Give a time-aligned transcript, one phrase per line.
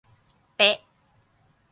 [0.55, 0.77] เป๊ะ